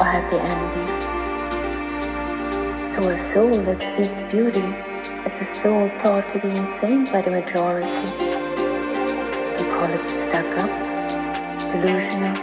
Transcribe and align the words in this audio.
or 0.00 0.06
happy 0.06 0.38
endings. 0.40 1.08
So 2.90 3.06
a 3.08 3.18
soul 3.18 3.54
that 3.68 3.82
sees 3.82 4.18
beauty 4.32 4.66
is 5.26 5.34
a 5.42 5.44
soul 5.44 5.88
thought 6.00 6.26
to 6.30 6.38
be 6.38 6.48
insane 6.48 7.04
by 7.12 7.20
the 7.20 7.30
majority. 7.30 8.00
They 9.56 9.66
call 9.74 9.90
it 9.92 10.04
stuck 10.08 10.50
up, 10.56 10.70
delusional, 11.68 12.34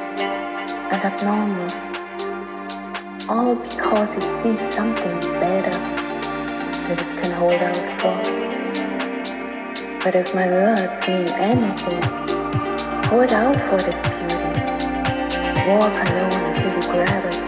and 0.93 1.01
abnormal. 1.09 1.71
All 3.27 3.55
because 3.55 4.15
it 4.15 4.27
sees 4.39 4.61
something 4.75 5.19
better 5.41 5.77
that 6.85 6.99
it 7.01 7.11
can 7.19 7.31
hold 7.31 7.61
out 7.69 7.87
for. 7.99 8.17
But 10.03 10.13
if 10.13 10.35
my 10.35 10.47
words 10.47 11.07
mean 11.07 11.27
anything, 11.41 12.03
hold 13.09 13.31
out 13.31 13.59
for 13.59 13.77
that 13.77 13.99
beauty. 14.13 14.51
Walk 15.67 15.95
alone 16.07 16.41
until 16.53 16.71
you 16.75 16.83
grab 16.91 17.25
it. 17.25 17.46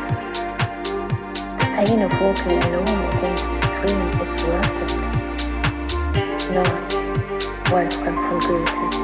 The 1.79 1.85
pain 1.85 2.01
of 2.01 2.11
walking 2.21 2.51
alone 2.51 3.05
against 3.15 3.47
the 3.53 3.59
stream 3.71 4.01
is 4.19 4.31
worth 4.43 4.79
it. 4.83 4.91
Not 6.53 6.83
Wolfgang 7.71 8.17
von 8.17 8.39
Goethe. 8.39 8.98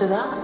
Ça 0.00 0.06
te 0.06 0.39